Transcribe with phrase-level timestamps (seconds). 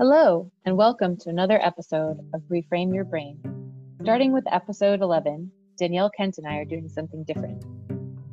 [0.00, 3.38] Hello, and welcome to another episode of Reframe Your Brain.
[4.00, 7.62] Starting with episode 11, Danielle Kent and I are doing something different.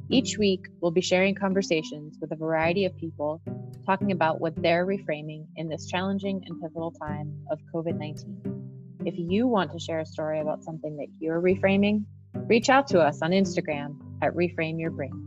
[0.07, 3.41] Each week, we'll be sharing conversations with a variety of people
[3.85, 9.01] talking about what they're reframing in this challenging and pivotal time of COVID 19.
[9.03, 13.01] If you want to share a story about something that you're reframing, reach out to
[13.01, 15.26] us on Instagram at Reframe Your Brain.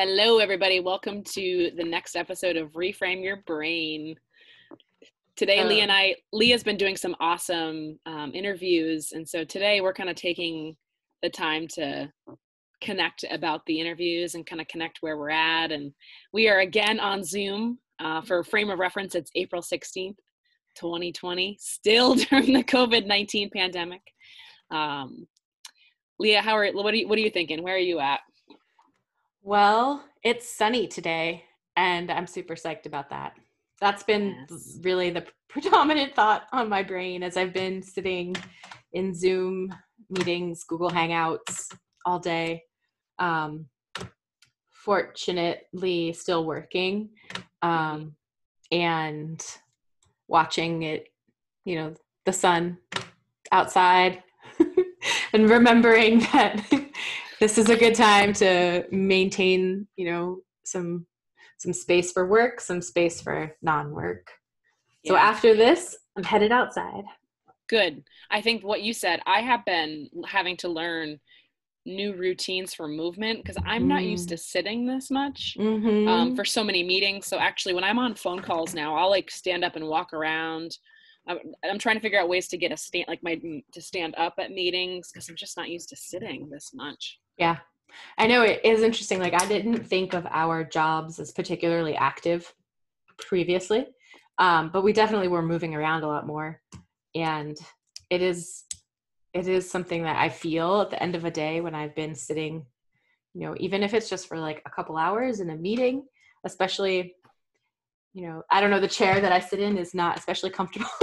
[0.00, 0.78] Hello, everybody.
[0.78, 4.14] Welcome to the next episode of Reframe Your Brain.
[5.34, 9.10] Today, Leah and I, Leah's been doing some awesome um, interviews.
[9.10, 10.76] And so today we're kind of taking
[11.20, 12.12] the time to
[12.80, 15.72] connect about the interviews and kind of connect where we're at.
[15.72, 15.92] And
[16.32, 17.80] we are again on Zoom.
[17.98, 20.14] Uh, for frame of reference, it's April 16th,
[20.76, 24.02] 2020, still during the COVID 19 pandemic.
[24.70, 25.26] Um,
[26.20, 27.64] Leah, how are, what, are you, what are you thinking?
[27.64, 28.20] Where are you at?
[29.48, 31.42] Well, it's sunny today,
[31.74, 33.32] and I'm super psyched about that.
[33.80, 34.78] That's been yes.
[34.82, 38.36] really the predominant thought on my brain as I've been sitting
[38.92, 39.74] in Zoom
[40.10, 42.62] meetings, Google Hangouts all day.
[43.18, 43.68] Um,
[44.68, 47.08] fortunately, still working
[47.62, 48.16] um,
[48.70, 49.42] and
[50.26, 51.08] watching it,
[51.64, 51.94] you know,
[52.26, 52.76] the sun
[53.50, 54.22] outside
[55.32, 56.87] and remembering that
[57.40, 61.06] this is a good time to maintain, you know, some
[61.58, 64.30] some space for work, some space for non-work.
[65.02, 65.12] Yeah.
[65.12, 67.04] So after this, I'm headed outside.
[67.68, 68.04] Good.
[68.30, 71.18] I think what you said, I have been having to learn
[71.84, 73.88] new routines for movement because I'm mm.
[73.88, 74.40] not used to mm.
[74.40, 76.08] sitting this much um, mm-hmm.
[76.08, 77.26] um, for so many meetings.
[77.26, 80.76] So actually, when I'm on phone calls now, I'll like stand up and walk around.
[81.28, 83.40] I'm, I'm trying to figure out ways to get a stand like my
[83.72, 87.20] to stand up at meetings because I'm just not used to sitting this much.
[87.36, 87.58] Yeah,
[88.16, 89.20] I know it is interesting.
[89.20, 92.52] Like I didn't think of our jobs as particularly active
[93.18, 93.86] previously,
[94.38, 96.60] um, but we definitely were moving around a lot more,
[97.14, 97.56] and
[98.10, 98.64] it is
[99.34, 102.14] it is something that I feel at the end of a day when I've been
[102.14, 102.64] sitting,
[103.34, 106.04] you know, even if it's just for like a couple hours in a meeting,
[106.44, 107.14] especially,
[108.12, 110.88] you know, I don't know, the chair that I sit in is not especially comfortable.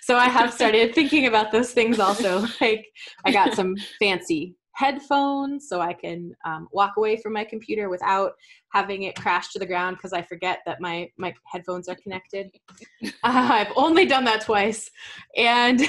[0.00, 2.46] so I have started thinking about those things also.
[2.60, 2.86] Like
[3.24, 8.32] I got some fancy headphones so I can um, walk away from my computer without
[8.72, 12.50] having it crash to the ground because I forget that my my headphones are connected.
[13.22, 14.90] Uh, I've only done that twice,
[15.36, 15.82] and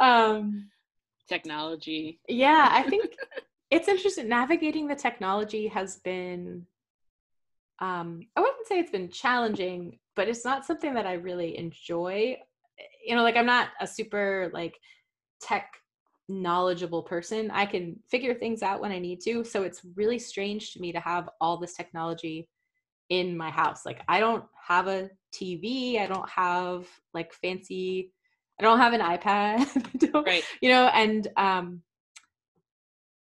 [0.00, 0.68] um,
[1.28, 2.20] technology.
[2.28, 3.14] Yeah, I think
[3.72, 4.28] it's interesting.
[4.28, 6.66] Navigating the technology has been.
[7.78, 12.36] Um, I wouldn't say it's been challenging, but it's not something that I really enjoy.
[13.04, 14.78] You know, like I'm not a super like
[15.40, 15.72] tech
[16.28, 17.50] knowledgeable person.
[17.50, 19.42] I can figure things out when I need to.
[19.42, 22.48] So it's really strange to me to have all this technology
[23.08, 23.86] in my house.
[23.86, 28.12] Like I don't have a TV, I don't have like fancy
[28.60, 30.24] I don't have an iPad.
[30.26, 30.44] right.
[30.60, 31.82] You know, and um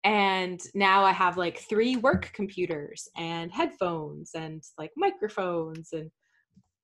[0.03, 6.09] and now I have like three work computers and headphones and like microphones and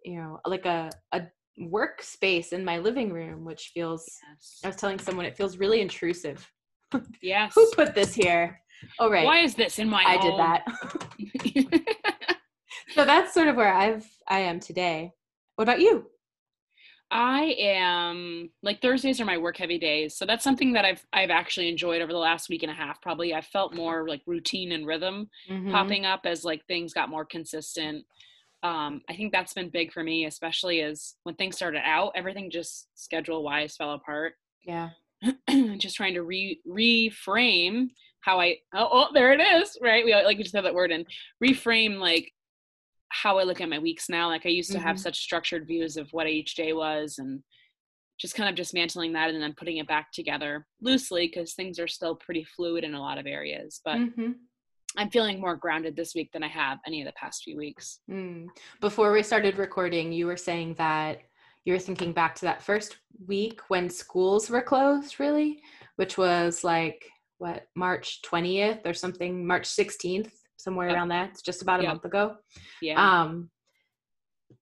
[0.04, 1.24] you know like a a
[1.60, 4.60] workspace in my living room, which feels, yes.
[4.64, 6.50] I was telling someone, it feels really intrusive.
[7.22, 7.52] Yes.
[7.54, 8.62] Who put this here?
[8.98, 9.26] Oh, right.
[9.26, 10.22] Why is this in my I home?
[10.22, 11.82] did that.
[12.92, 15.12] so that's sort of where I've, I am today.
[15.56, 16.06] What about you?
[17.10, 20.18] I am like Thursdays are my work heavy days.
[20.18, 23.02] So that's something that I've I've actually enjoyed over the last week and a half.
[23.02, 25.72] Probably I felt more like routine and rhythm mm-hmm.
[25.72, 28.06] popping up as like things got more consistent
[28.64, 32.50] um, I think that's been big for me, especially as when things started out, everything
[32.50, 34.34] just schedule wise fell apart.
[34.66, 34.90] Yeah.
[35.78, 37.90] just trying to re reframe
[38.22, 40.92] how I oh, oh there it is right we like we just have that word
[40.92, 41.08] and
[41.44, 42.32] reframe like
[43.10, 44.88] how I look at my weeks now like I used to mm-hmm.
[44.88, 47.42] have such structured views of what each day was and
[48.20, 51.88] just kind of dismantling that and then putting it back together loosely because things are
[51.88, 54.32] still pretty fluid in a lot of areas but mm-hmm.
[54.96, 58.00] I'm feeling more grounded this week than I have any of the past few weeks.
[58.10, 58.48] Mm.
[58.82, 61.20] Before we started recording, you were saying that
[61.66, 65.62] you were thinking back to that first week when schools were closed, really,
[65.98, 67.06] which was like
[67.38, 71.30] what March 20th or something, March 16th, somewhere around that.
[71.30, 71.94] It's just about a yep.
[71.94, 72.36] month ago.
[72.82, 73.22] Yeah.
[73.22, 73.50] Um,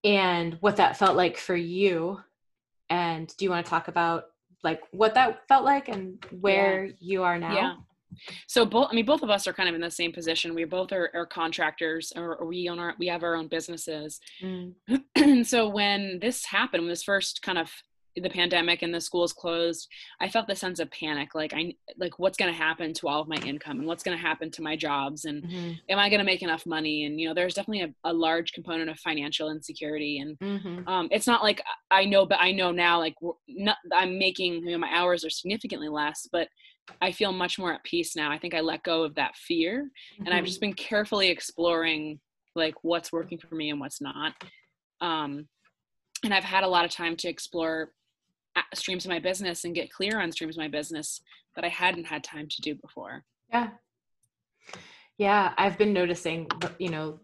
[0.03, 2.19] and what that felt like for you.
[2.89, 4.25] And do you want to talk about
[4.63, 6.92] like what that felt like and where yeah.
[7.00, 7.56] you are now?
[7.56, 7.75] Yeah
[8.47, 10.63] so both i mean both of us are kind of in the same position we
[10.63, 14.74] both are, are contractors or, or, we own our we have our own businesses mm.
[15.45, 17.71] so when this happened when this first kind of
[18.15, 19.88] the pandemic and the schools closed
[20.21, 23.21] i felt the sense of panic like i like what's going to happen to all
[23.21, 25.71] of my income and what's going to happen to my jobs and mm-hmm.
[25.89, 28.53] am i going to make enough money and you know there's definitely a, a large
[28.53, 30.88] component of financial insecurity and mm-hmm.
[30.88, 33.15] um, it's not like i know but i know now like
[33.47, 36.47] not, i'm making you know my hours are significantly less but
[37.01, 39.83] i feel much more at peace now i think i let go of that fear
[39.83, 40.25] mm-hmm.
[40.25, 40.45] and i've mm-hmm.
[40.45, 42.19] just been carefully exploring
[42.56, 44.33] like what's working for me and what's not
[45.01, 45.47] um,
[46.23, 47.91] and I've had a lot of time to explore
[48.73, 51.21] streams of my business and get clear on streams of my business
[51.55, 53.23] that I hadn't had time to do before.
[53.49, 53.69] Yeah.
[55.17, 56.47] Yeah, I've been noticing,
[56.77, 57.19] you know,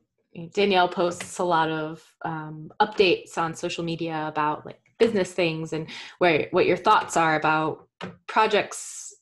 [0.54, 5.88] Danielle posts a lot of um, updates on social media about like business things and
[6.20, 7.88] where what your thoughts are about
[8.28, 9.16] projects,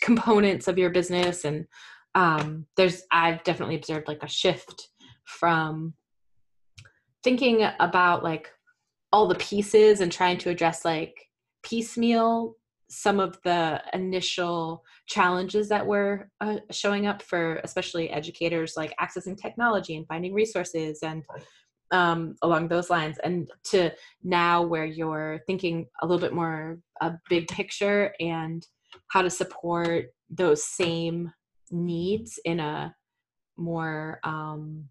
[0.00, 1.66] components of your business, and
[2.14, 4.88] um, there's I've definitely observed like a shift
[5.24, 5.92] from
[7.22, 8.50] thinking about like
[9.12, 11.14] all the pieces and trying to address like
[11.66, 12.54] piecemeal
[12.88, 19.36] some of the initial challenges that were uh, showing up for especially educators like accessing
[19.36, 21.24] technology and finding resources and
[21.92, 23.92] um, along those lines and to
[24.22, 28.66] now where you're thinking a little bit more a big picture and
[29.08, 31.32] how to support those same
[31.70, 32.94] needs in a
[33.56, 34.84] more um,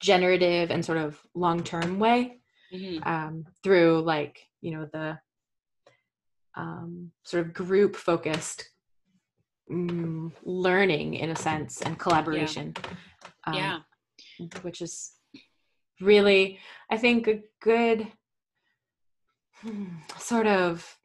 [0.00, 2.38] generative and sort of long-term way
[2.72, 3.08] mm-hmm.
[3.08, 5.18] um, through like you know the
[6.56, 8.68] um, sort of group focused
[9.70, 12.74] mm, learning in a sense and collaboration
[13.52, 13.74] yeah.
[13.78, 13.84] Um,
[14.38, 14.46] yeah.
[14.62, 15.12] which is
[16.00, 16.58] really
[16.90, 18.06] i think a good
[19.62, 19.86] hmm,
[20.18, 20.98] sort of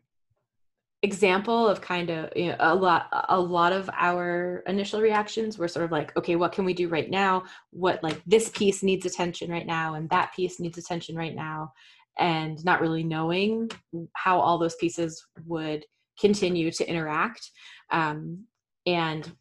[1.04, 5.68] example of kind of you know, a lot a lot of our initial reactions were
[5.68, 9.06] sort of like okay what can we do right now what like this piece needs
[9.06, 11.72] attention right now and that piece needs attention right now
[12.20, 13.70] and not really knowing
[14.14, 15.86] how all those pieces would
[16.20, 17.52] continue to interact.
[17.92, 18.46] Um,
[18.86, 19.32] and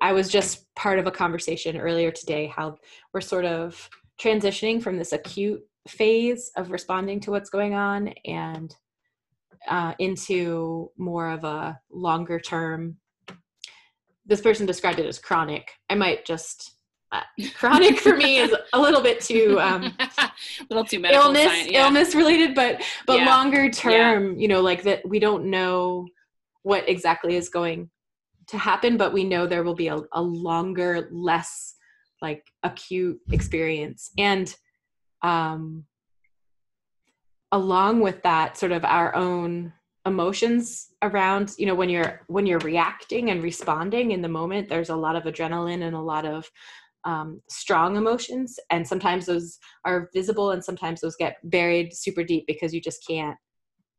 [0.00, 2.76] i was just part of a conversation earlier today how
[3.12, 3.90] we're sort of
[4.22, 8.74] transitioning from this acute phase of responding to what's going on and
[9.68, 12.96] uh, into more of a longer term.
[14.26, 15.70] This person described it as chronic.
[15.88, 16.76] I might just
[17.54, 20.10] chronic for me is a little bit too um a
[20.70, 21.84] little too medical illness science, yeah.
[21.84, 23.26] illness related but but yeah.
[23.26, 24.40] longer term yeah.
[24.40, 26.06] you know like that we don't know
[26.62, 27.90] what exactly is going
[28.46, 31.74] to happen but we know there will be a, a longer less
[32.20, 34.54] like acute experience and
[35.22, 35.84] um
[37.52, 39.72] along with that sort of our own
[40.04, 44.90] emotions around you know when you're when you're reacting and responding in the moment there's
[44.90, 46.50] a lot of adrenaline and a lot of
[47.04, 52.44] um, strong emotions and sometimes those are visible and sometimes those get buried super deep
[52.46, 53.36] because you just can't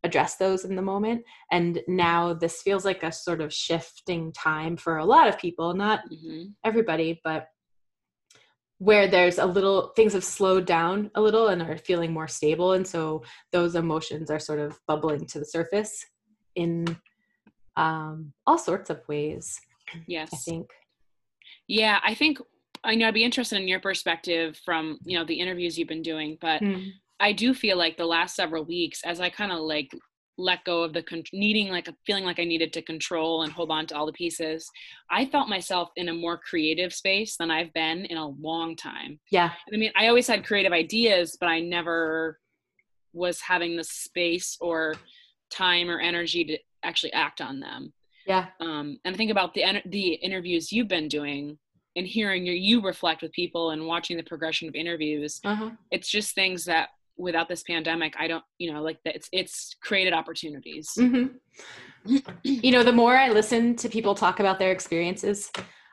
[0.03, 1.23] address those in the moment.
[1.51, 5.73] And now this feels like a sort of shifting time for a lot of people
[5.73, 6.43] not mm-hmm.
[6.63, 7.47] everybody but
[8.79, 12.73] where there's a little things have slowed down a little and are feeling more stable
[12.73, 16.05] and so those emotions are sort of bubbling to the surface
[16.55, 16.85] in
[17.77, 19.61] um, all sorts of ways
[20.05, 20.29] yes.
[20.33, 20.69] i think.
[21.67, 22.39] Yeah i think
[22.83, 26.01] i know i'd be interested in your perspective from you know the interviews you've been
[26.01, 26.89] doing but mm.
[27.19, 29.91] i do feel like the last several weeks as i kind of like
[30.37, 33.51] let go of the con- needing like a feeling like I needed to control and
[33.51, 34.67] hold on to all the pieces.
[35.11, 39.19] I felt myself in a more creative space than I've been in a long time.
[39.29, 39.51] Yeah.
[39.71, 42.39] I mean, I always had creative ideas, but I never
[43.13, 44.95] was having the space or
[45.51, 47.93] time or energy to actually act on them.
[48.25, 48.47] Yeah.
[48.59, 51.59] Um, and think about the the interviews you've been doing
[51.95, 55.39] and hearing your, you reflect with people and watching the progression of interviews.
[55.43, 55.71] Uh-huh.
[55.91, 60.13] It's just things that without this pandemic i don't you know like it's it's created
[60.13, 61.27] opportunities mm-hmm.
[62.43, 65.51] you know the more i listen to people talk about their experiences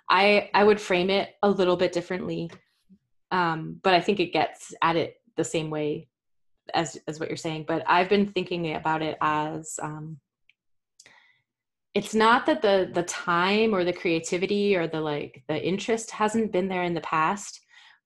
[0.09, 2.51] i i would frame it a little bit differently
[3.33, 6.09] um, but i think it gets at it the same way
[6.73, 10.19] as as what you're saying but i've been thinking about it as um,
[11.95, 16.53] it's not that the the time or the creativity or the like the interest hasn't
[16.53, 17.61] been there in the past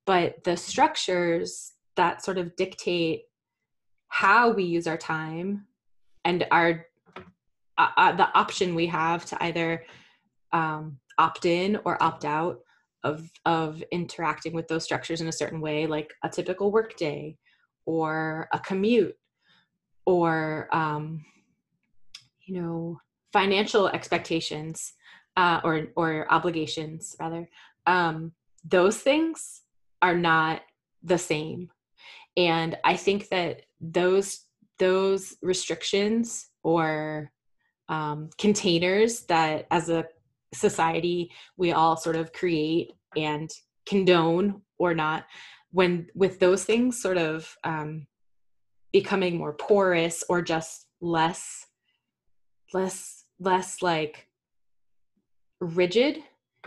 [0.06, 3.22] but the structures that sort of dictate
[4.08, 5.66] how we use our time
[6.24, 6.86] and our
[7.76, 9.84] uh, uh, the option we have to either
[10.52, 12.60] um, opt in or opt out
[13.02, 17.36] of of interacting with those structures in a certain way like a typical workday
[17.86, 19.16] or a commute
[20.06, 21.24] or um,
[22.46, 22.98] you know
[23.34, 24.94] financial expectations
[25.36, 27.48] uh, or or obligations rather
[27.86, 28.30] um,
[28.64, 29.62] those things
[30.00, 30.62] are not
[31.02, 31.68] the same.
[32.36, 34.46] And I think that those
[34.78, 37.32] those restrictions or
[37.88, 40.06] um, containers that as a
[40.54, 43.50] society we all sort of create and
[43.84, 45.24] condone or not
[45.72, 48.06] when with those things sort of um,
[48.92, 51.66] becoming more porous or just less
[52.72, 54.28] less less like
[55.60, 56.18] rigid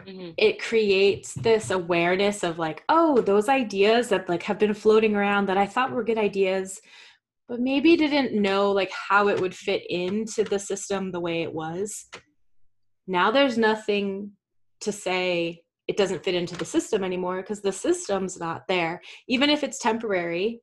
[0.06, 0.32] mm-hmm.
[0.38, 5.48] it creates this awareness of like oh those ideas that like have been floating around
[5.48, 6.80] that i thought were good ideas
[7.48, 11.54] but maybe didn't know like how it would fit into the system the way it
[11.54, 12.08] was
[13.08, 14.32] now there's nothing
[14.82, 19.50] to say it doesn't fit into the system anymore because the system's not there even
[19.50, 20.62] if it's temporary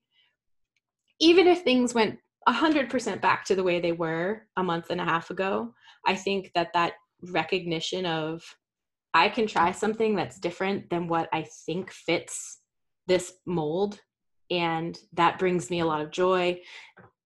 [1.20, 5.04] even if things went 100% back to the way they were a month and a
[5.04, 5.74] half ago.
[6.06, 8.42] I think that that recognition of
[9.14, 12.58] i can try something that's different than what i think fits
[13.06, 13.98] this mold
[14.50, 16.60] and that brings me a lot of joy.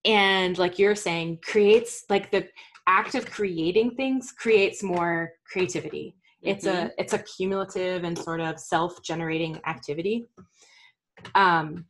[0.04, 2.48] And like you're saying creates like the
[2.86, 6.14] act of creating things creates more creativity.
[6.42, 6.86] It's mm-hmm.
[6.86, 10.28] a it's a cumulative and sort of self-generating activity.
[11.34, 11.86] Um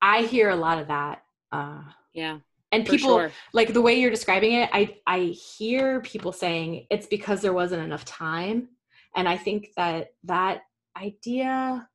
[0.00, 1.22] i hear a lot of that
[1.52, 1.82] uh
[2.12, 2.38] yeah
[2.72, 3.32] and people sure.
[3.52, 7.82] like the way you're describing it i i hear people saying it's because there wasn't
[7.82, 8.68] enough time
[9.14, 10.62] and i think that that
[10.96, 11.86] idea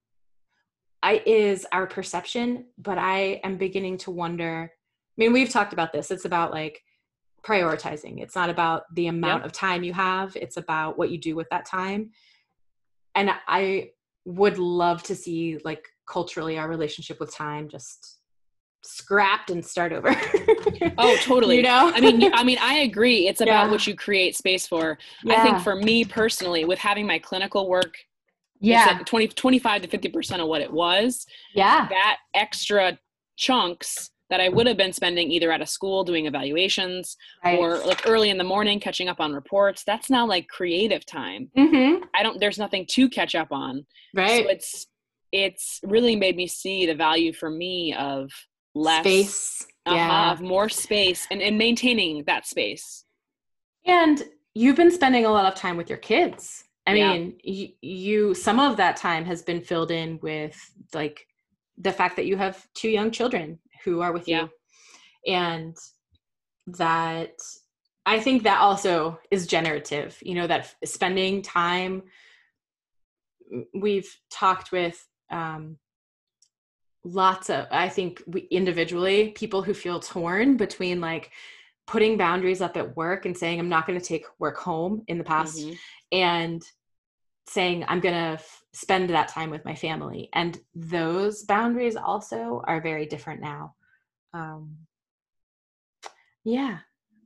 [1.03, 4.71] I, is our perception, but I am beginning to wonder.
[4.71, 6.11] I mean, we've talked about this.
[6.11, 6.81] It's about like
[7.45, 8.19] prioritizing.
[8.21, 9.45] It's not about the amount yep.
[9.45, 12.11] of time you have, it's about what you do with that time.
[13.15, 13.91] And I
[14.25, 18.16] would love to see like culturally our relationship with time just
[18.83, 20.09] scrapped and start over.
[20.97, 21.57] oh, totally.
[21.57, 21.91] You know?
[21.93, 23.27] I mean, I mean, I agree.
[23.27, 23.71] It's about yeah.
[23.71, 24.97] what you create space for.
[25.23, 25.39] Yeah.
[25.39, 27.97] I think for me personally, with having my clinical work
[28.59, 32.97] yeah 20 25 to 50 percent of what it was yeah that extra
[33.35, 37.59] chunks that i would have been spending either at a school doing evaluations right.
[37.59, 41.49] or like early in the morning catching up on reports that's now like creative time
[41.57, 42.03] mm-hmm.
[42.15, 44.87] i don't there's nothing to catch up on right so it's
[45.31, 48.31] it's really made me see the value for me of
[48.77, 53.05] less space uh-huh, yeah more space and, and maintaining that space
[53.85, 57.13] and you've been spending a lot of time with your kids I yeah.
[57.13, 60.57] mean, you, you some of that time has been filled in with
[60.93, 61.27] like
[61.77, 64.47] the fact that you have two young children who are with yeah.
[65.25, 65.75] you, and
[66.67, 67.33] that
[68.05, 70.17] I think that also is generative.
[70.21, 72.03] You know, that spending time.
[73.73, 75.77] We've talked with um,
[77.03, 81.31] lots of i think we individually people who feel torn between like
[81.85, 85.17] putting boundaries up at work and saying i'm not going to take work home in
[85.17, 85.73] the past mm-hmm.
[86.11, 86.63] and
[87.47, 92.61] saying i'm going to f- spend that time with my family and those boundaries also
[92.65, 93.73] are very different now
[94.33, 94.75] um
[96.43, 96.79] yeah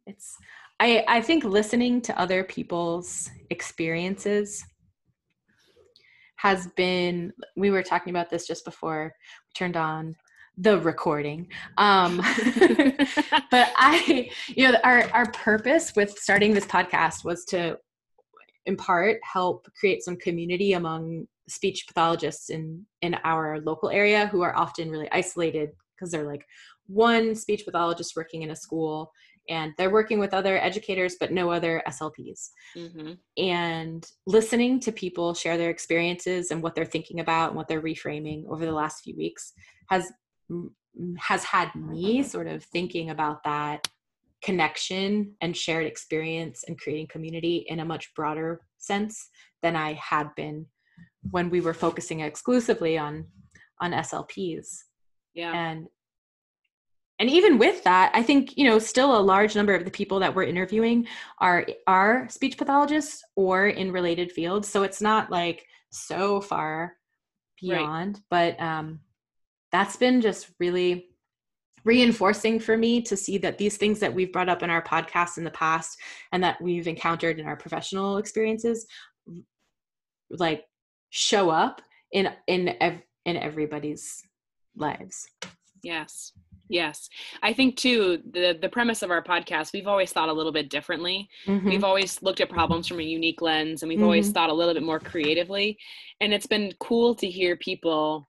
[0.05, 0.37] it's
[0.79, 4.63] i i think listening to other people's experiences
[6.41, 9.13] has been we were talking about this just before
[9.47, 10.15] we turned on
[10.57, 12.17] the recording um
[13.51, 17.77] but i you know our our purpose with starting this podcast was to
[18.65, 24.41] in part help create some community among speech pathologists in in our local area who
[24.41, 26.45] are often really isolated because they're like
[26.87, 29.11] one speech pathologist working in a school
[29.49, 33.13] and they're working with other educators but no other slps mm-hmm.
[33.37, 37.81] and listening to people share their experiences and what they're thinking about and what they're
[37.81, 39.53] reframing over the last few weeks
[39.89, 40.11] has
[41.17, 43.87] has had me sort of thinking about that
[44.43, 49.29] connection and shared experience and creating community in a much broader sense
[49.61, 50.65] than I had been
[51.29, 53.27] when we were focusing exclusively on
[53.79, 54.67] on SLPs.
[55.33, 55.53] Yeah.
[55.53, 55.87] And
[57.21, 60.19] and even with that, I think, you know, still a large number of the people
[60.21, 61.05] that we're interviewing
[61.37, 64.67] are are speech pathologists or in related fields.
[64.67, 66.97] So it's not like so far
[67.61, 68.55] beyond, right.
[68.57, 69.01] but um
[69.71, 71.09] that's been just really
[71.83, 75.37] reinforcing for me to see that these things that we've brought up in our podcast
[75.37, 75.99] in the past
[76.31, 78.87] and that we've encountered in our professional experiences
[80.31, 80.63] like
[81.11, 84.23] show up in in ev- in everybody's
[84.75, 85.27] lives
[85.83, 86.33] yes
[86.71, 87.09] yes
[87.43, 90.69] i think too the the premise of our podcast we've always thought a little bit
[90.69, 91.69] differently mm-hmm.
[91.69, 94.05] we've always looked at problems from a unique lens and we've mm-hmm.
[94.05, 95.77] always thought a little bit more creatively
[96.19, 98.27] and it's been cool to hear people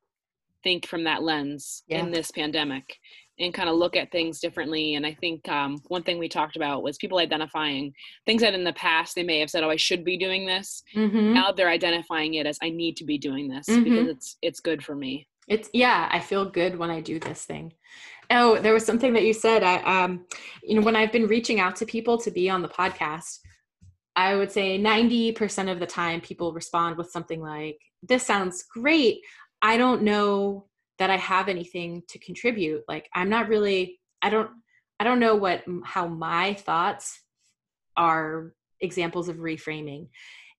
[0.62, 2.00] think from that lens yeah.
[2.00, 2.98] in this pandemic
[3.38, 4.94] and kind of look at things differently.
[4.94, 7.92] And I think um, one thing we talked about was people identifying
[8.26, 10.82] things that in the past they may have said, "Oh, I should be doing this."
[10.94, 11.34] Mm-hmm.
[11.34, 13.84] Now they're identifying it as, "I need to be doing this mm-hmm.
[13.84, 17.44] because it's it's good for me." It's yeah, I feel good when I do this
[17.44, 17.72] thing.
[18.32, 19.62] Oh, there was something that you said.
[19.62, 20.24] I um,
[20.62, 23.38] you know, when I've been reaching out to people to be on the podcast,
[24.16, 29.20] I would say 90% of the time people respond with something like, This sounds great.
[29.60, 30.66] I don't know
[30.98, 32.82] that I have anything to contribute.
[32.88, 34.50] Like I'm not really I don't
[34.98, 37.20] I don't know what how my thoughts
[37.96, 40.08] are examples of reframing.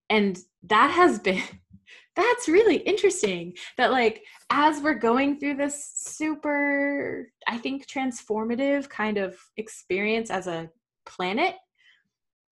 [0.10, 1.42] And that has been
[2.15, 9.17] that's really interesting that like as we're going through this super i think transformative kind
[9.17, 10.70] of experience as a
[11.05, 11.55] planet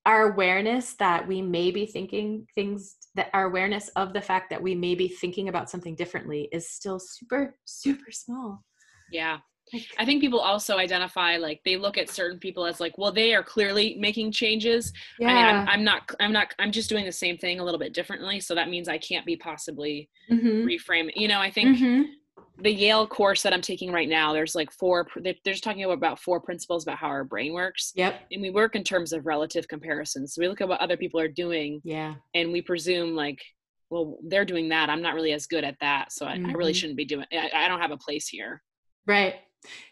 [0.06, 4.62] our awareness that we may be thinking things that our awareness of the fact that
[4.62, 8.64] we may be thinking about something differently is still super super small.
[9.12, 9.38] Yeah
[9.98, 13.34] I think people also identify like they look at certain people as like, well, they
[13.34, 14.92] are clearly making changes.
[15.20, 15.30] Yeah.
[15.30, 17.80] I mean, I'm, I'm not, I'm not, I'm just doing the same thing a little
[17.80, 18.40] bit differently.
[18.40, 20.66] So that means I can't be possibly mm-hmm.
[20.66, 21.10] reframe.
[21.16, 22.02] You know, I think mm-hmm.
[22.62, 26.20] the Yale course that I'm taking right now, there's like four, they're just talking about
[26.20, 27.94] four principles about how our brain works.
[27.96, 28.22] Yep.
[28.32, 30.34] And we work in terms of relative comparisons.
[30.34, 31.82] So we look at what other people are doing.
[31.86, 32.16] Yeah.
[32.34, 33.42] And we presume like,
[33.90, 34.90] well, they're doing that.
[34.90, 36.12] I'm not really as good at that.
[36.12, 36.48] So I, mm-hmm.
[36.48, 36.78] I really mm-hmm.
[36.78, 38.62] shouldn't be doing, I, I don't have a place here.
[39.08, 39.36] Right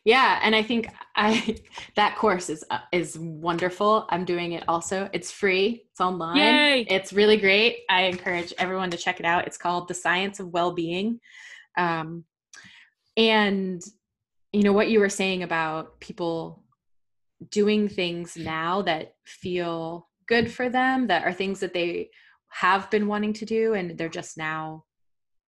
[0.03, 1.55] yeah and i think i
[1.95, 4.05] that course is uh, is wonderful.
[4.09, 5.09] I'm doing it also.
[5.13, 5.85] It's free.
[5.91, 6.37] It's online.
[6.37, 6.85] Yay!
[6.89, 7.79] it's really great.
[7.89, 9.47] I encourage everyone to check it out.
[9.47, 11.19] It's called the science of well-being.
[11.77, 12.25] Um,
[13.17, 13.81] and
[14.51, 16.63] you know what you were saying about people
[17.51, 22.09] doing things now that feel good for them that are things that they
[22.49, 24.83] have been wanting to do and they're just now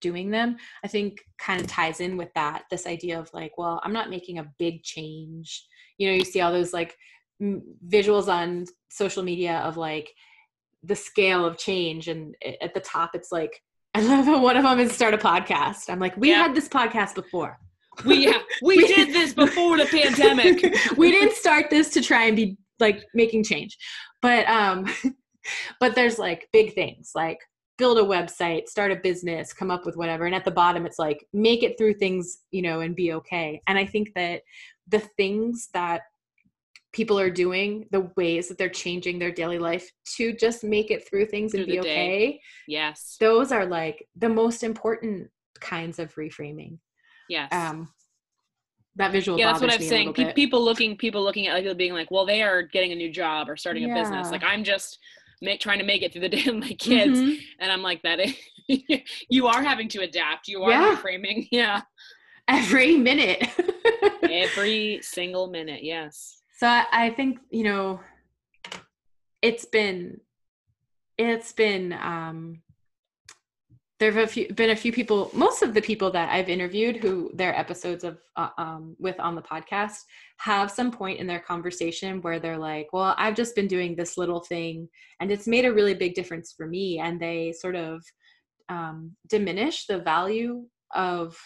[0.01, 3.79] doing them i think kind of ties in with that this idea of like well
[3.83, 5.65] i'm not making a big change.
[5.97, 6.97] You know you see all those like
[7.41, 10.11] m- visuals on social media of like
[10.83, 13.61] the scale of change and at the top it's like
[13.93, 15.89] i love how one of them is start a podcast.
[15.89, 16.43] I'm like we yeah.
[16.43, 17.57] had this podcast before.
[18.05, 20.63] We yeah, we, we did this before the pandemic.
[20.97, 23.77] We didn't start this to try and be like making change.
[24.21, 24.87] But um
[25.79, 27.39] but there's like big things like
[27.81, 30.27] build a website, start a business, come up with whatever.
[30.27, 33.59] And at the bottom, it's like, make it through things, you know, and be okay.
[33.65, 34.43] And I think that
[34.87, 36.01] the things that
[36.93, 41.09] people are doing, the ways that they're changing their daily life to just make it
[41.09, 42.39] through things through and be okay.
[42.67, 43.17] Yes.
[43.19, 46.77] Those are like the most important kinds of reframing.
[47.29, 47.51] Yes.
[47.51, 47.91] Um,
[48.97, 52.11] that visual yeah that's what i'm saying people looking people looking at like being like
[52.11, 53.95] well they are getting a new job or starting yeah.
[53.95, 54.99] a business like i'm just
[55.41, 57.19] make trying to make it through the day with my kids.
[57.19, 57.41] Mm-hmm.
[57.59, 58.19] and i'm like that
[59.29, 60.47] you are having to adapt.
[60.47, 60.95] You are yeah.
[60.95, 61.47] reframing.
[61.51, 61.81] Yeah.
[62.47, 63.47] Every minute.
[64.29, 66.41] Every single minute yes.
[66.57, 68.01] So I think you know
[69.41, 70.19] it's been
[71.17, 72.61] it's been um
[74.01, 76.97] there have a few, been a few people most of the people that i've interviewed
[76.97, 79.99] who their episodes of uh, um, with on the podcast
[80.37, 84.17] have some point in their conversation where they're like well i've just been doing this
[84.17, 88.03] little thing and it's made a really big difference for me and they sort of
[88.69, 91.37] um, diminish the value of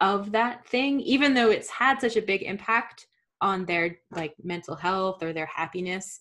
[0.00, 3.06] of that thing even though it's had such a big impact
[3.40, 6.18] on their like mental health or their happiness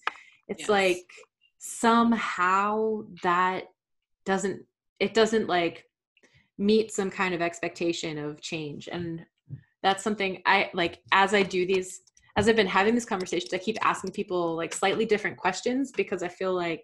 [0.47, 0.69] it's yes.
[0.69, 1.09] like
[1.57, 3.63] somehow that
[4.23, 4.61] doesn't
[4.99, 5.86] it doesn't like
[6.57, 8.89] meet some kind of expectation of change.
[8.91, 9.25] And
[9.83, 12.01] that's something i like as i do these
[12.36, 16.23] as i've been having these conversations i keep asking people like slightly different questions because
[16.23, 16.83] i feel like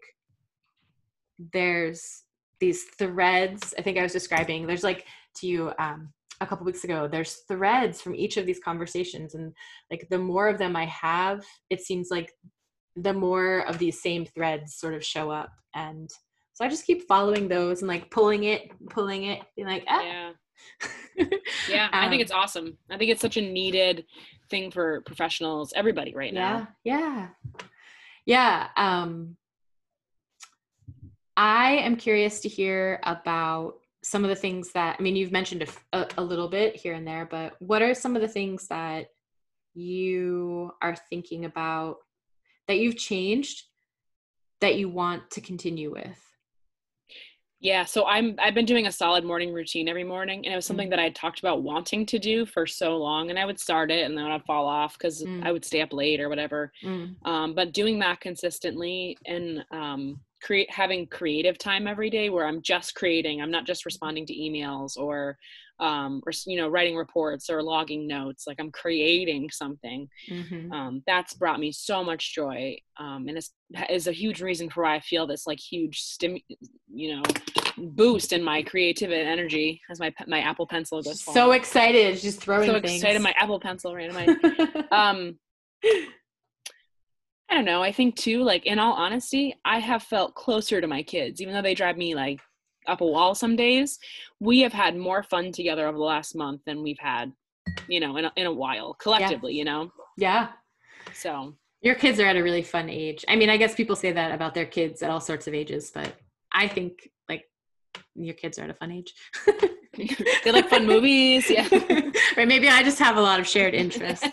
[1.51, 2.23] there's
[2.59, 3.73] these threads.
[3.77, 5.05] I think i was describing there's like
[5.37, 9.35] to you um, a couple weeks ago there's threads from each of these conversations.
[9.35, 9.53] And
[9.91, 12.31] like the more of them i have it seems like
[12.95, 15.51] the more of these same threads sort of show up.
[15.73, 16.09] And
[16.53, 20.01] so I just keep following those and like pulling it, pulling it, being like, ah.
[20.03, 20.31] yeah.
[21.69, 22.77] yeah, I think um, it's awesome.
[22.89, 24.05] I think it's such a needed
[24.49, 26.67] thing for professionals, everybody right now.
[26.83, 27.29] Yeah.
[28.25, 28.67] Yeah.
[28.77, 29.35] Um
[31.35, 35.67] I am curious to hear about some of the things that I mean you've mentioned
[35.91, 38.67] a, a, a little bit here and there, but what are some of the things
[38.67, 39.07] that
[39.73, 41.97] you are thinking about
[42.67, 43.63] that you've changed
[44.61, 46.32] that you want to continue with?
[47.63, 50.65] Yeah, so I'm I've been doing a solid morning routine every morning, and it was
[50.65, 50.89] something mm.
[50.89, 54.05] that I talked about wanting to do for so long, and I would start it
[54.05, 55.45] and then I'd fall off because mm.
[55.45, 56.73] I would stay up late or whatever.
[56.83, 57.15] Mm.
[57.25, 62.61] Um, but doing that consistently and um, create having creative time every day where I'm
[62.61, 65.37] just creating, I'm not just responding to emails or
[65.79, 70.71] um, or you know writing reports or logging notes like i'm creating something mm-hmm.
[70.71, 73.53] um, that's brought me so much joy um, and it's
[73.89, 76.37] is a huge reason for why i feel this like huge stim
[76.93, 77.23] you know
[77.77, 81.21] boost in my creative energy as my my Apple Pencil goes.
[81.21, 83.01] So excited, just throwing so things.
[83.01, 83.21] excited!
[83.21, 84.85] My Apple Pencil ran in my.
[84.91, 85.37] um,
[87.53, 87.83] I don't know.
[87.83, 91.53] I think too, like in all honesty, I have felt closer to my kids, even
[91.53, 92.39] though they drive me like
[92.87, 93.99] up a wall some days.
[94.39, 97.31] We have had more fun together over the last month than we've had,
[97.87, 99.53] you know, in a, in a while collectively.
[99.53, 100.47] You know, yeah.
[101.13, 103.23] so Your kids are at a really fun age.
[103.27, 105.91] I mean, I guess people say that about their kids at all sorts of ages,
[105.93, 106.11] but
[106.51, 107.43] I think like
[108.15, 109.13] your kids are at a fun age.
[109.95, 111.51] they like fun movies.
[111.51, 111.67] Yeah.
[112.35, 114.27] or maybe I just have a lot of shared interests.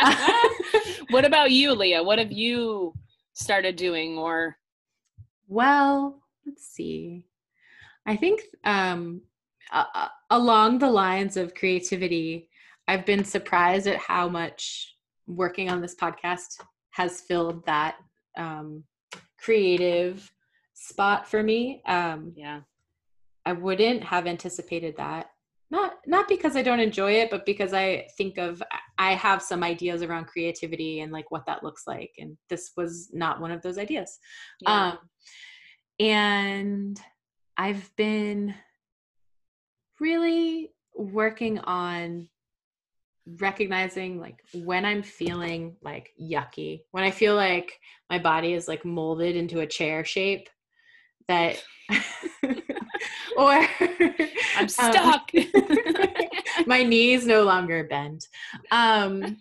[1.12, 2.02] what about you, Leah?
[2.02, 2.94] What have you
[3.34, 4.56] started doing or
[5.46, 7.26] Well, let's see.
[8.06, 9.20] I think um,
[9.70, 12.48] uh, along the lines of creativity,
[12.88, 14.96] I've been surprised at how much
[15.26, 17.96] working on this podcast has filled that
[18.36, 18.84] um,
[19.38, 20.30] creative
[20.74, 21.82] spot for me.
[21.86, 22.60] Um, yeah.
[23.44, 25.31] I wouldn't have anticipated that.
[25.72, 28.62] Not not because I don't enjoy it, but because I think of
[28.98, 33.08] I have some ideas around creativity and like what that looks like, and this was
[33.14, 34.18] not one of those ideas.
[34.60, 34.90] yeah.
[34.90, 34.98] Um,
[35.98, 37.00] and
[37.56, 38.54] I've been
[39.98, 42.28] really working on
[43.40, 47.72] recognizing like when I'm feeling like yucky, when I feel like
[48.10, 50.50] my body is like molded into a chair shape
[51.28, 51.62] that
[53.36, 53.50] or
[54.56, 55.30] I'm um, stuck.
[56.66, 58.26] my knees no longer bend.
[58.70, 59.38] Um,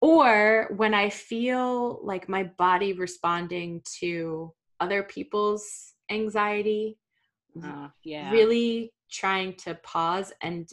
[0.00, 6.98] or when I feel like my body responding to other people's anxiety,
[7.62, 8.30] Uh, yeah.
[8.32, 10.68] really trying to pause and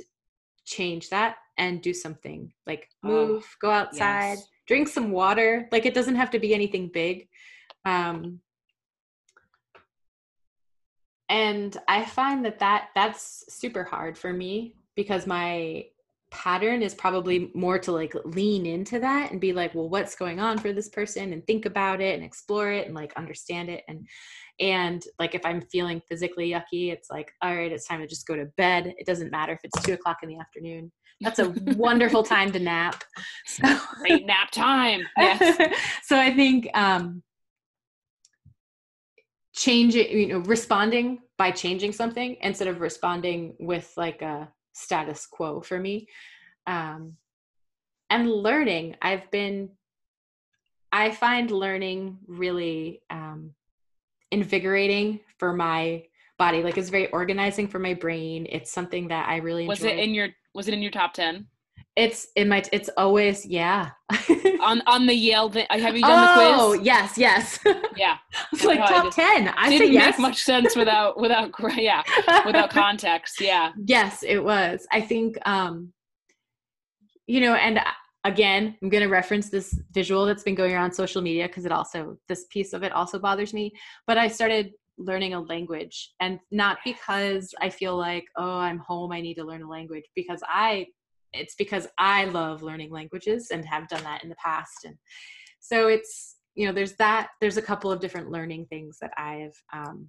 [0.66, 4.48] change that and do something like Oh, move, go outside, yes.
[4.68, 5.68] drink some water.
[5.72, 7.28] Like it doesn't have to be anything big.
[7.86, 8.42] Um,
[11.32, 15.86] and I find that, that that's super hard for me because my
[16.30, 20.40] pattern is probably more to like lean into that and be like well what's going
[20.40, 21.34] on for this person?
[21.34, 23.84] and think about it and explore it and like understand it.
[23.88, 24.06] And
[24.60, 28.28] and like if i'm feeling physically yucky it's like all right it's time to just
[28.28, 28.94] go to bed.
[28.98, 30.92] It doesn't matter if it's two o'clock in the afternoon.
[31.22, 33.04] That's a wonderful time to nap.
[33.46, 35.08] So Great nap time.
[35.18, 35.76] Yes.
[36.04, 37.24] so I think um
[39.62, 45.62] changing, you know, responding by changing something instead of responding with like a status quo
[45.62, 46.08] for me.
[46.66, 47.18] Um
[48.10, 49.70] and learning, I've been
[50.92, 53.52] I find learning really um
[54.32, 56.06] invigorating for my
[56.40, 56.64] body.
[56.64, 58.48] Like it's very organizing for my brain.
[58.50, 59.94] It's something that I really Was enjoy.
[59.94, 61.46] it in your was it in your top 10?
[61.96, 63.92] It's in my it's always yeah.
[64.62, 65.66] On on the Yale thing.
[65.70, 66.62] Have you done oh, the quiz?
[66.62, 67.60] Oh yes, yes.
[67.98, 68.18] Yeah.
[68.54, 69.50] It's like top just ten.
[69.50, 70.18] I Didn't say yes.
[70.18, 72.04] make much sense without without yeah,
[72.46, 73.42] without context.
[73.42, 73.72] Yeah.
[73.86, 74.88] yes, it was.
[74.92, 75.92] I think, um,
[77.28, 77.84] you know, and uh,
[78.24, 81.72] again, I'm going to reference this visual that's been going around social media because it
[81.72, 83.72] also this piece of it also bothers me.
[84.08, 89.12] But I started learning a language, and not because I feel like oh I'm home,
[89.12, 90.06] I need to learn a language.
[90.16, 90.88] Because I,
[91.34, 94.96] it's because I love learning languages and have done that in the past, and
[95.60, 99.56] so it's you know there's that there's a couple of different learning things that I've
[99.74, 100.08] um,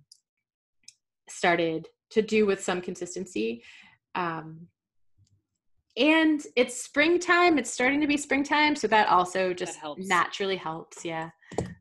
[1.28, 3.62] started to do with some consistency.
[4.14, 4.68] Um,
[5.96, 7.58] and it's springtime.
[7.58, 10.06] It's starting to be springtime, so that also just helps.
[10.08, 11.04] naturally helps.
[11.04, 11.30] Yeah,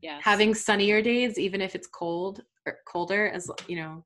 [0.02, 0.20] Yes.
[0.22, 4.04] having sunnier days, even if it's cold or colder, as you know,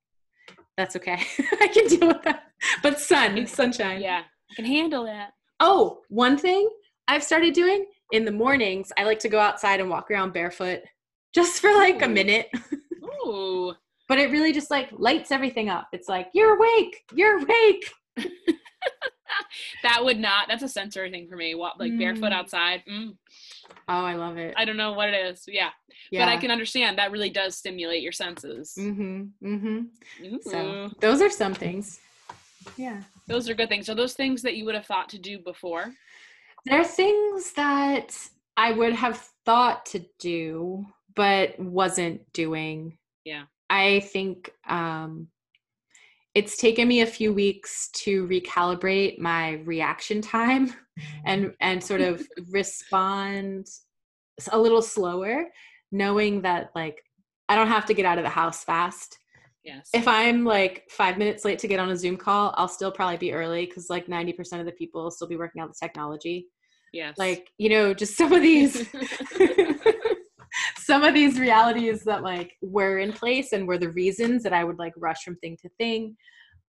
[0.77, 1.19] that's okay.
[1.61, 2.45] I can deal with that.
[2.83, 4.01] But sun, sunshine.
[4.01, 4.23] yeah.
[4.51, 5.33] I can handle that.
[5.61, 6.69] Oh, one thing
[7.09, 10.81] I've started doing in the mornings, I like to go outside and walk around barefoot,
[11.35, 12.49] just for like a minute.
[13.27, 13.75] Ooh.
[14.09, 15.89] but it really just like lights everything up.
[15.93, 17.91] It's like you're awake, you're awake.
[19.83, 20.49] That would not.
[20.49, 21.55] That's a sensory thing for me.
[21.55, 22.35] Walk like barefoot Mm.
[22.35, 22.83] outside.
[22.91, 23.17] Mm,
[23.89, 24.55] Oh, I love it.
[24.57, 25.45] I don't know what it is.
[25.47, 25.71] Yeah.
[26.13, 28.75] But I can understand that really does stimulate your senses.
[28.79, 29.23] Mm-hmm.
[29.47, 30.25] Mm-hmm.
[30.35, 30.41] Ooh.
[30.43, 32.01] So those are some things.
[32.77, 33.03] Yeah.
[33.27, 33.89] those are good things.
[33.89, 35.93] Are those things that you would have thought to do before?
[36.65, 38.17] There are things that
[38.57, 42.99] I would have thought to do, but wasn't doing.
[43.25, 43.45] Yeah.
[43.71, 45.29] I think um,
[46.35, 50.73] it's taken me a few weeks to recalibrate my reaction time
[51.25, 53.69] and and sort of respond
[54.53, 55.47] a little slower,
[55.91, 57.03] knowing that like
[57.49, 59.19] I don't have to get out of the house fast.
[59.67, 59.91] Yes.
[59.93, 63.17] if I'm like five minutes late to get on a Zoom call, I'll still probably
[63.17, 66.47] be early because like 90% of the people will still be working out the technology.
[66.93, 67.19] yes.
[67.19, 68.89] Like, you know, just some of these
[70.77, 74.63] some of these realities that like were in place and were the reasons that I
[74.63, 76.17] would like rush from thing to thing,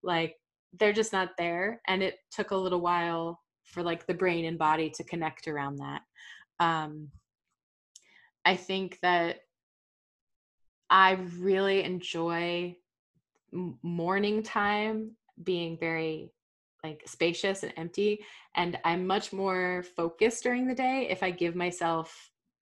[0.01, 0.35] like
[0.79, 1.79] they're just not there.
[1.87, 5.77] And it took a little while for like the brain and body to connect around
[5.77, 6.01] that.
[6.59, 7.09] Um,
[8.43, 9.37] I think that
[10.89, 12.75] I really enjoy
[13.51, 15.11] morning time
[15.43, 16.31] being very
[16.83, 18.19] like spacious and empty
[18.55, 22.31] and i'm much more focused during the day if i give myself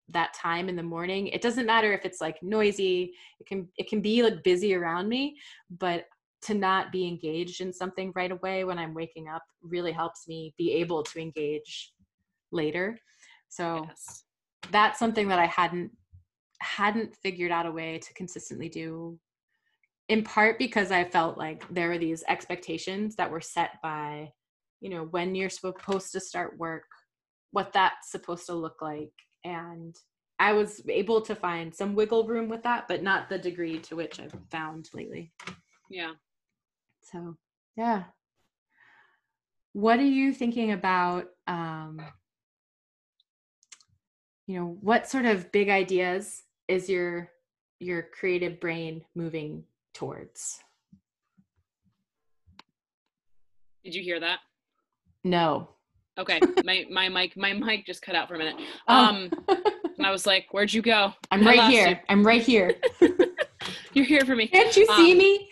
[0.10, 3.90] that time in the morning it doesn't matter if it's like noisy it can it
[3.90, 5.36] can be like busy around me
[5.80, 6.06] but
[6.42, 10.54] to not be engaged in something right away when i'm waking up really helps me
[10.58, 11.94] be able to engage
[12.52, 12.98] later
[13.50, 14.26] so yes.
[14.72, 15.90] that's something that i hadn't
[16.62, 19.18] hadn't figured out a way to consistently do
[20.10, 24.32] in part because I felt like there were these expectations that were set by,
[24.82, 26.86] you know, when you're supposed to start work,
[27.52, 29.14] what that's supposed to look like.
[29.44, 29.96] And
[30.38, 33.96] I was able to find some wiggle room with that, but not the degree to
[33.96, 35.32] which I've found lately.
[35.90, 36.12] Yeah.
[37.02, 37.38] So,
[37.78, 38.04] yeah.
[39.74, 41.28] What are you thinking about?
[41.48, 42.02] Um,
[44.48, 47.32] you know, what sort of big ideas is your
[47.80, 49.64] your creative brain moving
[49.96, 50.60] towards.
[53.84, 54.40] Did you hear that?
[55.24, 55.70] No.
[56.18, 56.40] Okay.
[56.64, 58.56] my my mic my mic just cut out for a minute.
[58.88, 59.06] Oh.
[59.06, 59.32] Um
[59.98, 61.90] and I was like, "Where'd you go?" I'm right here.
[61.90, 61.98] You.
[62.10, 62.76] I'm right here.
[63.94, 64.48] You're here for me.
[64.48, 65.50] Can't you see um, me?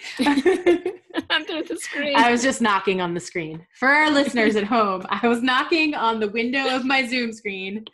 [1.30, 2.16] under the screen.
[2.16, 3.66] I was just knocking on the screen.
[3.80, 7.86] For our listeners at home, I was knocking on the window of my Zoom screen.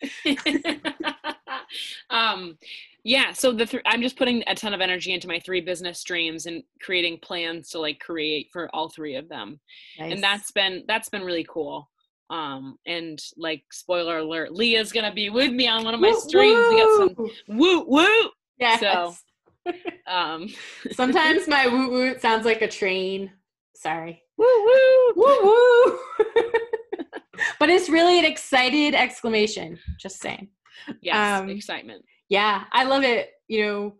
[2.09, 2.57] um
[3.03, 5.99] yeah so the th- i'm just putting a ton of energy into my three business
[5.99, 9.59] streams and creating plans to like create for all three of them.
[9.97, 10.13] Nice.
[10.13, 11.89] and that's been that's been really cool.
[12.29, 16.19] Um and like spoiler alert leah's gonna be with me on one of my woo,
[16.19, 16.55] streams.
[16.55, 16.69] Woo!
[16.69, 19.15] we got some woo woo yeah so
[20.07, 20.49] um
[20.91, 23.31] sometimes my woo woo sounds like a train.
[23.75, 24.21] Sorry.
[24.37, 25.99] Woo woo woo woo
[27.59, 30.49] but it's really an excited exclamation just saying.
[31.01, 33.31] Yes um, excitement yeah, I love it.
[33.47, 33.95] You know,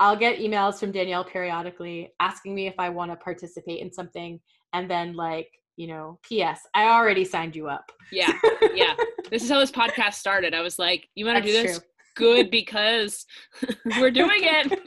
[0.00, 4.40] I'll get emails from Danielle periodically asking me if I want to participate in something.
[4.72, 6.62] And then, like, you know, P.S.
[6.74, 7.90] I already signed you up.
[8.12, 8.32] Yeah.
[8.74, 8.94] Yeah.
[9.30, 10.54] this is how this podcast started.
[10.54, 11.78] I was like, you want to do this?
[11.78, 11.86] True.
[12.16, 13.26] Good, because
[13.98, 14.80] we're doing it.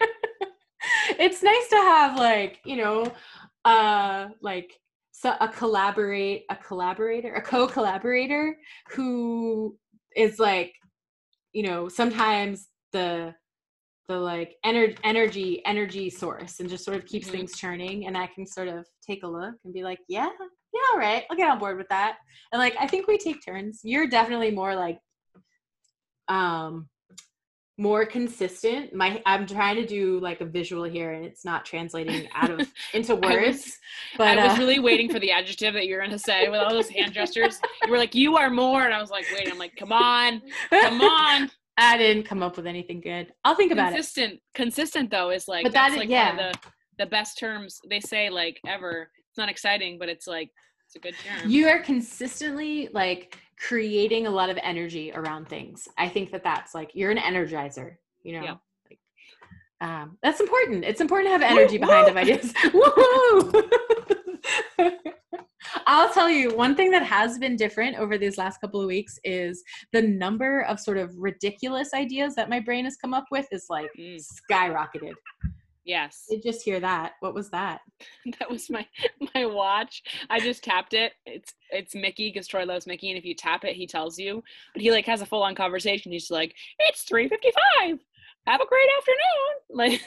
[1.19, 3.11] it's nice to have, like, you know,
[3.65, 4.79] uh, like,
[5.11, 8.57] so a collaborate a collaborator a co-collaborator
[8.89, 9.77] who
[10.17, 10.73] is like
[11.53, 13.35] you know sometimes the
[14.07, 17.37] the like ener- energy energy source and just sort of keeps mm-hmm.
[17.37, 20.29] things churning and i can sort of take a look and be like yeah
[20.73, 22.17] yeah all right i'll get on board with that.
[22.51, 23.81] And like i think we take turns.
[23.83, 24.99] You're definitely more like
[26.27, 26.89] um
[27.77, 28.93] more consistent.
[28.93, 32.67] My i'm trying to do like a visual here and it's not translating out of
[32.93, 33.77] into words I was,
[34.17, 36.59] but i was uh, really waiting for the adjective that you're going to say with
[36.59, 37.59] all those hand gestures.
[37.85, 38.83] You were like you are more.
[38.83, 42.55] And i was like wait i'm like come on come on I didn't come up
[42.55, 43.33] with anything good.
[43.43, 44.41] I'll think about consistent, it.
[44.53, 46.35] Consistent, consistent though, is like but that's that, like yeah.
[46.35, 46.53] the
[46.99, 49.09] the best terms they say like ever.
[49.29, 50.51] It's not exciting, but it's like
[50.85, 51.49] it's a good term.
[51.49, 55.87] You are consistently like creating a lot of energy around things.
[55.97, 57.95] I think that that's like you're an energizer.
[58.21, 58.43] You know.
[58.43, 58.55] Yeah.
[58.89, 58.99] Like,
[59.81, 60.85] um, that's important.
[60.85, 62.19] It's important to have energy behind woo.
[62.19, 62.53] ideas.
[62.63, 63.63] Woohoo!
[65.87, 69.19] I'll tell you one thing that has been different over these last couple of weeks
[69.23, 73.47] is the number of sort of ridiculous ideas that my brain has come up with
[73.51, 74.23] is like mm.
[74.51, 75.13] skyrocketed.
[75.85, 76.25] Yes.
[76.29, 77.13] Did just hear that.
[77.19, 77.81] What was that?
[78.39, 78.87] that was my
[79.35, 80.01] my watch.
[80.29, 81.13] I just tapped it.
[81.25, 84.41] It's it's Mickey because Troy loves Mickey, and if you tap it, he tells you.
[84.73, 86.13] But he like has a full on conversation.
[86.13, 87.99] He's like, "It's three fifty five
[88.47, 89.19] have a great afternoon.
[89.75, 90.01] Like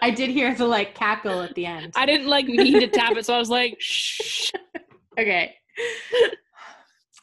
[0.00, 1.92] I did hear the like cackle at the end.
[1.94, 4.50] I didn't like mean to tap it, so I was like, shh.
[5.18, 5.54] Okay.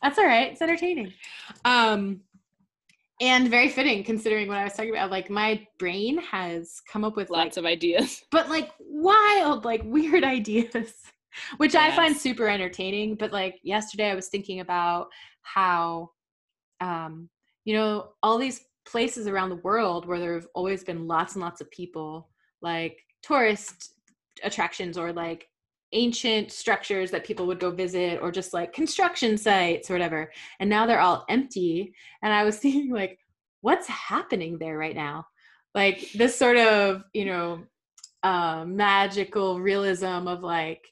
[0.01, 0.51] That's all right.
[0.51, 1.13] It's entertaining.
[1.65, 2.21] Um
[3.21, 5.11] and very fitting considering what I was talking about.
[5.11, 8.21] Like my brain has come up with lots like, of ideas.
[8.31, 10.93] But like wild, like weird ideas.
[11.57, 11.93] Which yes.
[11.93, 13.15] I find super entertaining.
[13.15, 15.07] But like yesterday I was thinking about
[15.41, 16.09] how
[16.81, 17.29] um,
[17.65, 21.41] you know, all these places around the world where there have always been lots and
[21.43, 22.29] lots of people,
[22.61, 23.93] like tourist
[24.43, 25.47] attractions or like
[25.93, 30.31] ancient structures that people would go visit or just like construction sites or whatever.
[30.59, 31.93] And now they're all empty.
[32.21, 33.19] And I was thinking, like,
[33.61, 35.25] what's happening there right now?
[35.75, 37.63] Like this sort of, you know,
[38.23, 40.85] uh, magical realism of like,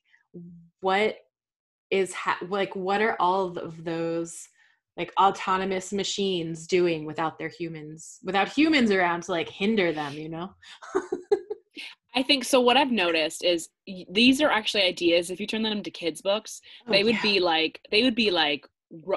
[0.82, 1.18] what
[1.90, 4.48] is ha- like, what are all of those
[4.98, 10.28] like autonomous machines doing without their humans without humans around to like hinder them you
[10.28, 10.50] know
[12.18, 12.60] I think so.
[12.60, 13.70] What I've noticed is
[14.10, 15.30] these are actually ideas.
[15.30, 17.22] If you turn them into kids' books, oh, they would yeah.
[17.22, 18.68] be like they would be like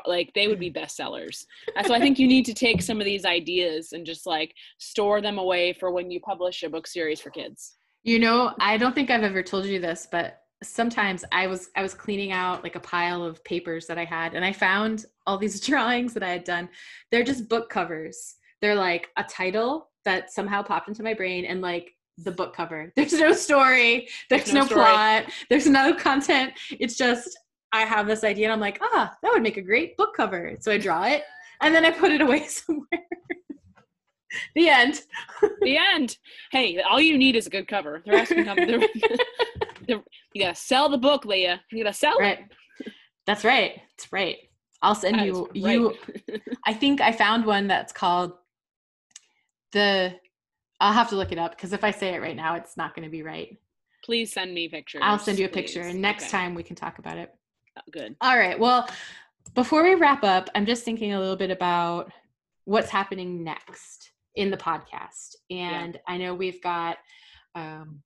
[0.04, 0.84] like they would be mm-hmm.
[0.84, 1.46] bestsellers.
[1.86, 5.22] so I think you need to take some of these ideas and just like store
[5.22, 7.76] them away for when you publish a book series for kids.
[8.02, 11.80] You know, I don't think I've ever told you this, but sometimes I was I
[11.80, 15.38] was cleaning out like a pile of papers that I had and I found all
[15.38, 16.68] these drawings that I had done.
[17.10, 18.36] They're just book covers.
[18.60, 22.92] They're like a title that somehow popped into my brain and like the book cover.
[22.96, 24.08] There's no story.
[24.28, 24.80] There's, there's no, no story.
[24.80, 25.24] plot.
[25.48, 26.52] There's no content.
[26.78, 27.38] It's just
[27.72, 30.56] I have this idea and I'm like, ah, that would make a great book cover.
[30.60, 31.22] So I draw it
[31.60, 32.86] and then I put it away somewhere.
[34.54, 35.00] the end.
[35.60, 36.16] the end.
[36.50, 38.02] Hey, all you need is a good cover.
[38.04, 38.58] The rest can come.
[39.86, 41.60] you gotta sell the book, Leah.
[41.70, 42.40] You gotta sell right.
[42.40, 42.92] it.
[43.26, 43.80] That's right.
[43.96, 44.36] That's right.
[44.82, 45.48] I'll send that you.
[45.54, 45.78] Right.
[45.78, 45.94] You.
[46.66, 48.32] I think I found one that's called
[49.72, 50.14] the.
[50.80, 52.94] I'll have to look it up because if I say it right now, it's not
[52.94, 53.58] going to be right.
[54.04, 55.02] Please send me pictures.
[55.04, 56.30] I'll send you a picture, and next okay.
[56.30, 57.34] time we can talk about it.
[57.78, 58.16] Oh, good.
[58.20, 58.58] All right.
[58.58, 58.88] Well,
[59.54, 62.10] before we wrap up, I'm just thinking a little bit about
[62.64, 65.34] what's happening next in the podcast.
[65.50, 66.00] And yeah.
[66.06, 66.96] I know we've got
[67.54, 68.02] um,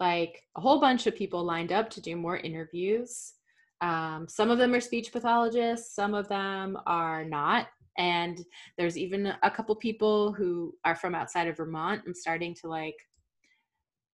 [0.00, 3.32] like a whole bunch of people lined up to do more interviews.
[3.80, 7.68] Um, some of them are speech pathologists, some of them are not.
[7.98, 8.44] And
[8.76, 12.02] there's even a couple people who are from outside of Vermont.
[12.06, 12.96] I'm starting to like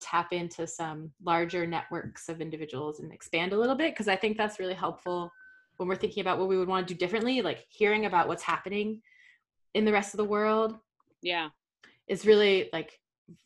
[0.01, 4.37] tap into some larger networks of individuals and expand a little bit because I think
[4.37, 5.31] that's really helpful
[5.77, 8.43] when we're thinking about what we would want to do differently, like hearing about what's
[8.43, 9.01] happening
[9.73, 10.77] in the rest of the world.
[11.21, 11.49] Yeah.
[12.07, 12.99] Is really like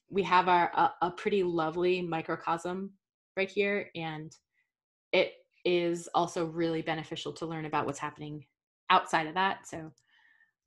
[0.09, 2.91] we have our a, a pretty lovely microcosm
[3.37, 4.35] right here and
[5.11, 5.33] it
[5.65, 8.45] is also really beneficial to learn about what's happening
[8.89, 9.67] outside of that.
[9.67, 9.91] So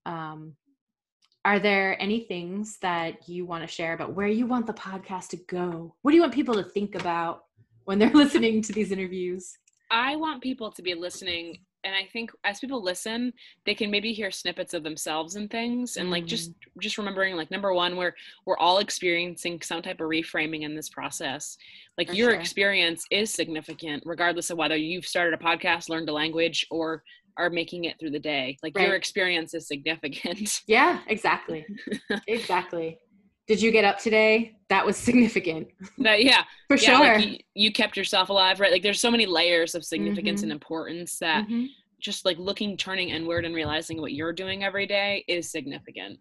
[0.09, 0.57] um
[1.45, 5.29] are there any things that you want to share about where you want the podcast
[5.29, 5.95] to go?
[6.03, 7.45] What do you want people to think about
[7.85, 9.57] when they're listening to these interviews?
[9.91, 13.33] I want people to be listening and I think as people listen,
[13.65, 16.55] they can maybe hear snippets of themselves and things and like just mm.
[16.81, 18.15] just remembering like number 1 we're
[18.47, 21.57] we're all experiencing some type of reframing in this process.
[21.97, 22.41] Like For your sure.
[22.41, 27.05] experience is significant regardless of whether you've started a podcast, learned a language or
[27.39, 28.59] are making it through the day.
[28.63, 28.87] Like right.
[28.87, 30.63] your experience is significant.
[30.67, 31.65] Yeah, exactly.
[32.27, 32.99] exactly.
[33.47, 34.57] Did you get up today?
[34.69, 35.69] That was significant.
[35.99, 37.15] That, yeah, for yeah, sure.
[37.17, 38.71] Like you, you, kept yourself alive, right?
[38.71, 40.51] Like there's so many layers of significance mm-hmm.
[40.51, 41.67] and importance that mm-hmm.
[42.01, 46.19] just like looking, turning inward, and realizing what you're doing every day is significant.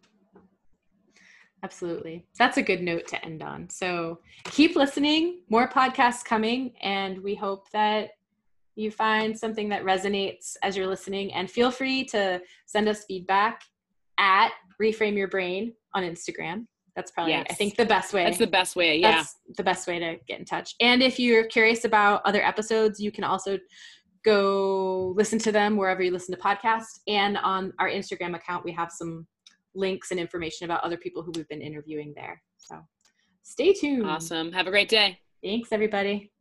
[1.64, 2.26] Absolutely.
[2.38, 3.70] That's a good note to end on.
[3.70, 8.12] So keep listening, more podcasts coming, and we hope that
[8.78, 11.34] you find something that resonates as you're listening.
[11.34, 13.64] And feel free to send us feedback
[14.20, 16.68] at Reframe Your Brain on Instagram.
[16.96, 17.48] That's probably, yes.
[17.50, 18.24] I think, the best way.
[18.24, 18.98] That's the best way.
[18.98, 19.12] Yeah.
[19.12, 20.76] That's the best way to get in touch.
[20.80, 23.60] And if you're curious about other episodes, you can also
[24.24, 27.00] go listen to them wherever you listen to podcasts.
[27.08, 29.28] And on our Instagram account, we have some
[29.74, 32.42] links and information about other people who we've been interviewing there.
[32.58, 32.80] So
[33.44, 34.08] stay tuned.
[34.08, 34.52] Awesome.
[34.52, 35.20] Have a great day.
[35.44, 36.32] Thanks, everybody.